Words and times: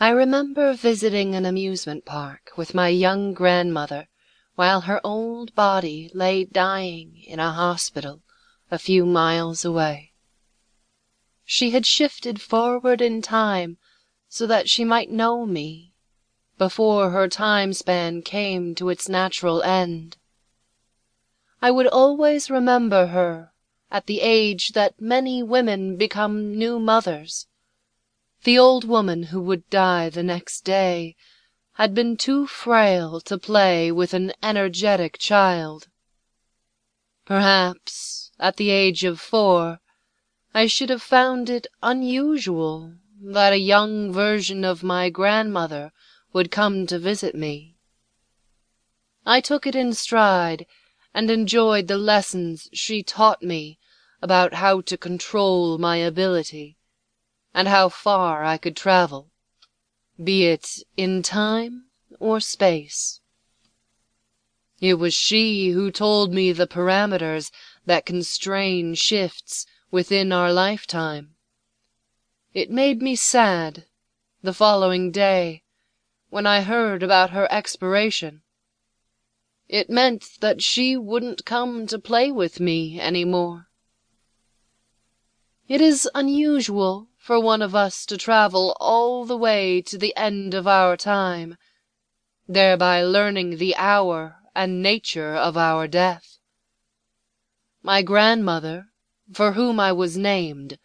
I 0.00 0.10
remember 0.10 0.74
visiting 0.74 1.36
an 1.36 1.46
amusement 1.46 2.04
park 2.04 2.50
with 2.56 2.74
my 2.74 2.88
young 2.88 3.32
grandmother 3.32 4.08
while 4.56 4.82
her 4.82 5.00
old 5.04 5.54
body 5.54 6.10
lay 6.12 6.44
dying 6.44 7.22
in 7.26 7.38
a 7.38 7.52
hospital 7.52 8.22
a 8.72 8.78
few 8.78 9.06
miles 9.06 9.64
away. 9.64 10.12
She 11.44 11.70
had 11.70 11.86
shifted 11.86 12.40
forward 12.40 13.00
in 13.00 13.22
time 13.22 13.78
so 14.28 14.48
that 14.48 14.68
she 14.68 14.84
might 14.84 15.10
know 15.10 15.46
me 15.46 15.94
before 16.58 17.10
her 17.10 17.28
time 17.28 17.72
span 17.72 18.22
came 18.22 18.74
to 18.74 18.88
its 18.88 19.08
natural 19.08 19.62
end. 19.62 20.16
I 21.62 21.70
would 21.70 21.86
always 21.86 22.50
remember 22.50 23.06
her 23.06 23.52
at 23.92 24.06
the 24.06 24.20
age 24.20 24.72
that 24.72 25.00
many 25.00 25.40
women 25.42 25.96
become 25.96 26.58
new 26.58 26.80
mothers. 26.80 27.46
The 28.44 28.58
old 28.58 28.84
woman 28.84 29.22
who 29.24 29.40
would 29.40 29.70
die 29.70 30.10
the 30.10 30.22
next 30.22 30.66
day 30.66 31.16
had 31.76 31.94
been 31.94 32.14
too 32.18 32.46
frail 32.46 33.18
to 33.22 33.38
play 33.38 33.90
with 33.90 34.12
an 34.12 34.34
energetic 34.42 35.16
child. 35.16 35.88
Perhaps 37.24 38.32
at 38.38 38.58
the 38.58 38.68
age 38.68 39.02
of 39.02 39.18
four 39.18 39.78
I 40.52 40.66
should 40.66 40.90
have 40.90 41.00
found 41.00 41.48
it 41.48 41.66
unusual 41.82 42.96
that 43.18 43.54
a 43.54 43.58
young 43.58 44.12
version 44.12 44.62
of 44.62 44.82
my 44.82 45.08
grandmother 45.08 45.90
would 46.34 46.50
come 46.50 46.86
to 46.88 46.98
visit 46.98 47.34
me. 47.34 47.78
I 49.24 49.40
took 49.40 49.66
it 49.66 49.74
in 49.74 49.94
stride 49.94 50.66
and 51.14 51.30
enjoyed 51.30 51.88
the 51.88 51.96
lessons 51.96 52.68
she 52.74 53.02
taught 53.02 53.42
me 53.42 53.78
about 54.20 54.52
how 54.52 54.82
to 54.82 54.98
control 54.98 55.78
my 55.78 55.96
ability 55.96 56.76
and 57.54 57.68
how 57.68 57.88
far 57.88 58.44
I 58.44 58.58
could 58.58 58.76
travel, 58.76 59.30
be 60.22 60.46
it 60.46 60.82
in 60.96 61.22
time 61.22 61.86
or 62.18 62.40
space. 62.40 63.20
It 64.80 64.94
was 64.94 65.14
she 65.14 65.70
who 65.70 65.90
told 65.92 66.34
me 66.34 66.50
the 66.50 66.66
parameters 66.66 67.52
that 67.86 68.04
constrain 68.04 68.94
shifts 68.94 69.66
within 69.90 70.32
our 70.32 70.52
lifetime. 70.52 71.36
It 72.52 72.70
made 72.70 73.00
me 73.00 73.14
sad 73.14 73.86
the 74.42 74.52
following 74.52 75.10
day 75.10 75.62
when 76.30 76.46
I 76.46 76.62
heard 76.62 77.02
about 77.02 77.30
her 77.30 77.50
expiration. 77.50 78.42
It 79.68 79.88
meant 79.88 80.40
that 80.40 80.60
she 80.60 80.96
wouldn't 80.96 81.44
come 81.44 81.86
to 81.86 81.98
play 81.98 82.30
with 82.30 82.60
me 82.60 83.00
any 83.00 83.24
more. 83.24 83.68
It 85.66 85.80
is 85.80 86.08
unusual 86.14 87.08
for 87.24 87.40
one 87.40 87.62
of 87.62 87.74
us 87.74 88.04
to 88.04 88.18
travel 88.18 88.76
all 88.78 89.24
the 89.24 89.36
way 89.36 89.80
to 89.80 89.96
the 89.96 90.14
end 90.14 90.52
of 90.52 90.66
our 90.66 90.94
time, 90.94 91.56
thereby 92.46 93.02
learning 93.02 93.56
the 93.56 93.74
hour 93.76 94.36
and 94.54 94.82
nature 94.82 95.34
of 95.34 95.56
our 95.56 95.88
death. 95.88 96.36
My 97.82 98.02
grandmother, 98.02 98.88
for 99.32 99.52
whom 99.52 99.80
I 99.80 99.90
was 99.90 100.18
named, 100.18 100.78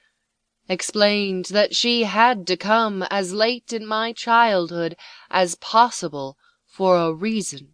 explained 0.70 1.48
that 1.48 1.76
she 1.76 2.04
had 2.04 2.48
to 2.48 2.56
come 2.56 3.04
as 3.12 3.34
late 3.34 3.73
in 3.73 3.86
my 3.86 4.14
childhood 4.14 4.95
as 5.30 5.56
possible 5.56 6.38
for 6.66 6.95
a 6.95 7.12
reason. 7.12 7.73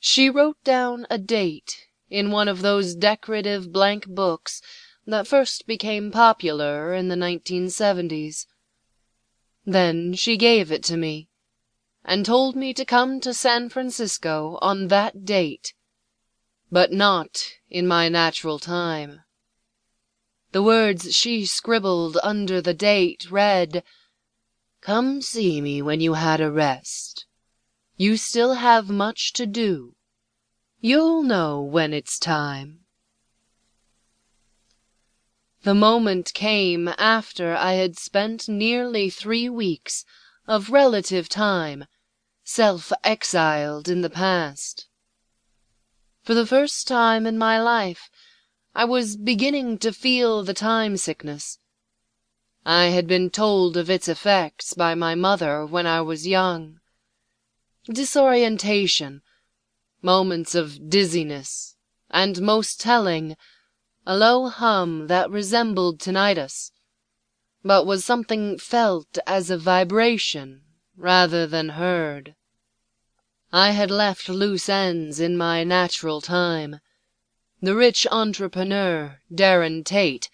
She 0.00 0.28
wrote 0.28 0.58
down 0.64 1.06
a 1.08 1.18
date 1.18 1.86
in 2.10 2.32
one 2.32 2.48
of 2.48 2.62
those 2.62 2.96
decorative 2.96 3.72
blank 3.72 4.08
books 4.08 4.60
that 5.06 5.26
first 5.26 5.66
became 5.66 6.10
popular 6.10 6.92
in 6.92 7.08
the 7.08 7.14
1970s. 7.14 8.46
Then 9.64 10.14
she 10.14 10.36
gave 10.36 10.72
it 10.72 10.82
to 10.84 10.96
me 10.96 11.28
and 12.04 12.24
told 12.24 12.54
me 12.56 12.72
to 12.74 12.84
come 12.84 13.20
to 13.20 13.34
San 13.34 13.68
Francisco 13.68 14.58
on 14.62 14.88
that 14.88 15.24
date, 15.24 15.74
but 16.70 16.92
not 16.92 17.52
in 17.68 17.86
my 17.86 18.08
natural 18.08 18.58
time. 18.58 19.22
The 20.52 20.62
words 20.62 21.14
she 21.14 21.44
scribbled 21.44 22.16
under 22.22 22.60
the 22.60 22.74
date 22.74 23.30
read, 23.30 23.82
Come 24.80 25.20
see 25.20 25.60
me 25.60 25.82
when 25.82 26.00
you 26.00 26.14
had 26.14 26.40
a 26.40 26.50
rest. 26.50 27.26
You 27.96 28.16
still 28.16 28.54
have 28.54 28.88
much 28.88 29.32
to 29.34 29.46
do. 29.46 29.96
You'll 30.80 31.22
know 31.22 31.60
when 31.60 31.92
it's 31.92 32.18
time. 32.18 32.85
The 35.66 35.74
moment 35.74 36.32
came 36.32 36.86
after 36.96 37.56
I 37.56 37.72
had 37.72 37.98
spent 37.98 38.48
nearly 38.48 39.10
three 39.10 39.48
weeks 39.48 40.04
of 40.46 40.70
relative 40.70 41.28
time 41.28 41.86
self-exiled 42.44 43.88
in 43.88 44.00
the 44.00 44.08
past. 44.08 44.86
For 46.22 46.34
the 46.34 46.46
first 46.46 46.86
time 46.86 47.26
in 47.26 47.36
my 47.36 47.60
life, 47.60 48.08
I 48.76 48.84
was 48.84 49.16
beginning 49.16 49.78
to 49.78 49.92
feel 49.92 50.44
the 50.44 50.54
time 50.54 50.96
sickness. 50.96 51.58
I 52.64 52.84
had 52.94 53.08
been 53.08 53.28
told 53.28 53.76
of 53.76 53.90
its 53.90 54.06
effects 54.06 54.72
by 54.72 54.94
my 54.94 55.16
mother 55.16 55.66
when 55.66 55.84
I 55.84 56.00
was 56.00 56.28
young. 56.28 56.78
Disorientation, 57.86 59.20
moments 60.00 60.54
of 60.54 60.88
dizziness, 60.88 61.74
and 62.08 62.40
most 62.40 62.80
telling, 62.80 63.36
a 64.08 64.16
low 64.16 64.48
hum 64.48 65.08
that 65.08 65.28
resembled 65.28 65.98
tinnitus, 65.98 66.70
but 67.64 67.84
was 67.84 68.04
something 68.04 68.56
felt 68.56 69.18
as 69.26 69.50
a 69.50 69.58
vibration 69.58 70.62
rather 70.96 71.44
than 71.44 71.70
heard. 71.70 72.36
I 73.52 73.72
had 73.72 73.90
left 73.90 74.28
loose 74.28 74.68
ends 74.68 75.18
in 75.18 75.36
my 75.36 75.64
natural 75.64 76.20
time. 76.20 76.78
The 77.60 77.74
rich 77.74 78.06
entrepreneur, 78.12 79.18
Darren 79.34 79.84
Tate, 79.84 80.30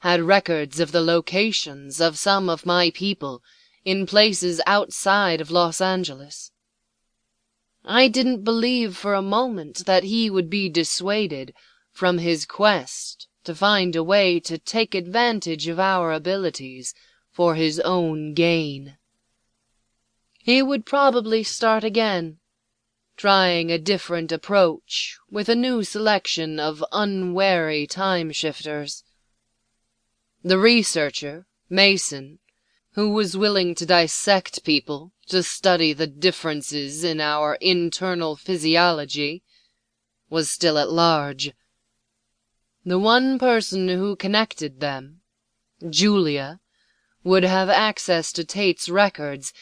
had 0.00 0.20
records 0.22 0.78
of 0.78 0.92
the 0.92 1.00
locations 1.00 2.00
of 2.00 2.18
some 2.18 2.48
of 2.48 2.64
my 2.64 2.90
people 2.90 3.42
in 3.84 4.06
places 4.06 4.60
outside 4.66 5.40
of 5.40 5.50
Los 5.50 5.80
Angeles. 5.80 6.52
I 7.84 8.06
didn't 8.06 8.44
believe 8.44 8.96
for 8.96 9.14
a 9.14 9.22
moment 9.22 9.84
that 9.86 10.04
he 10.04 10.30
would 10.30 10.48
be 10.48 10.68
dissuaded 10.68 11.52
from 11.96 12.18
his 12.18 12.44
quest 12.44 13.26
to 13.42 13.54
find 13.54 13.96
a 13.96 14.04
way 14.04 14.38
to 14.38 14.58
take 14.58 14.94
advantage 14.94 15.66
of 15.66 15.80
our 15.80 16.12
abilities 16.12 16.92
for 17.32 17.54
his 17.54 17.80
own 17.80 18.34
gain. 18.34 18.98
He 20.38 20.62
would 20.62 20.84
probably 20.84 21.42
start 21.42 21.84
again, 21.84 22.36
trying 23.16 23.72
a 23.72 23.78
different 23.78 24.30
approach 24.30 25.16
with 25.30 25.48
a 25.48 25.54
new 25.54 25.82
selection 25.84 26.60
of 26.60 26.84
unwary 26.92 27.86
time 27.86 28.30
shifters. 28.30 29.02
The 30.44 30.58
researcher, 30.58 31.46
Mason, 31.70 32.40
who 32.92 33.08
was 33.08 33.38
willing 33.38 33.74
to 33.74 33.86
dissect 33.86 34.64
people 34.64 35.12
to 35.28 35.42
study 35.42 35.94
the 35.94 36.06
differences 36.06 37.04
in 37.04 37.22
our 37.22 37.54
internal 37.54 38.36
physiology, 38.36 39.42
was 40.28 40.50
still 40.50 40.76
at 40.76 40.90
large. 40.90 41.52
The 42.88 43.00
one 43.00 43.36
person 43.40 43.88
who 43.88 44.14
connected 44.14 44.78
them, 44.78 45.20
Julia, 45.90 46.60
would 47.24 47.42
have 47.42 47.68
access 47.68 48.30
to 48.30 48.44
Tate's 48.44 48.88
records 48.88 49.52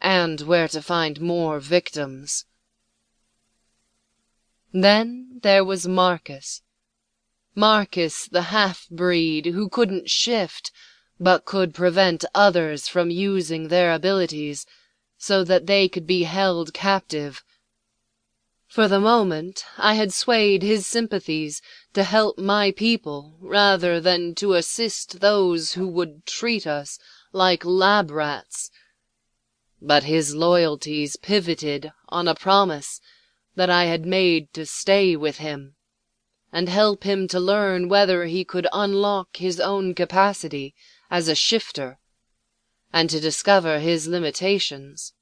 and 0.00 0.40
where 0.40 0.66
to 0.66 0.82
find 0.82 1.20
more 1.20 1.60
victims. 1.60 2.44
Then 4.72 5.38
there 5.44 5.64
was 5.64 5.86
Marcus. 5.86 6.62
Marcus 7.54 8.26
the 8.26 8.50
half-breed 8.50 9.46
who 9.46 9.68
couldn't 9.68 10.10
shift, 10.10 10.72
but 11.20 11.44
could 11.44 11.74
prevent 11.74 12.24
others 12.34 12.88
from 12.88 13.10
using 13.10 13.68
their 13.68 13.92
abilities 13.92 14.66
so 15.16 15.44
that 15.44 15.66
they 15.66 15.88
could 15.88 16.08
be 16.08 16.24
held 16.24 16.74
captive 16.74 17.44
for 18.72 18.88
the 18.88 18.98
moment, 18.98 19.66
I 19.76 19.96
had 19.96 20.14
swayed 20.14 20.62
his 20.62 20.86
sympathies 20.86 21.60
to 21.92 22.04
help 22.04 22.38
my 22.38 22.70
people 22.70 23.36
rather 23.38 24.00
than 24.00 24.34
to 24.36 24.54
assist 24.54 25.20
those 25.20 25.74
who 25.74 25.86
would 25.88 26.24
treat 26.24 26.66
us 26.66 26.98
like 27.34 27.66
lab 27.66 28.10
rats. 28.10 28.70
But 29.82 30.04
his 30.04 30.34
loyalties 30.34 31.16
pivoted 31.16 31.92
on 32.08 32.26
a 32.26 32.34
promise 32.34 32.98
that 33.56 33.68
I 33.68 33.84
had 33.84 34.06
made 34.06 34.50
to 34.54 34.64
stay 34.64 35.16
with 35.16 35.36
him 35.36 35.74
and 36.50 36.70
help 36.70 37.04
him 37.04 37.28
to 37.28 37.38
learn 37.38 37.90
whether 37.90 38.24
he 38.24 38.42
could 38.42 38.66
unlock 38.72 39.36
his 39.36 39.60
own 39.60 39.94
capacity 39.94 40.74
as 41.10 41.28
a 41.28 41.34
shifter 41.34 41.98
and 42.90 43.10
to 43.10 43.20
discover 43.20 43.80
his 43.80 44.08
limitations. 44.08 45.12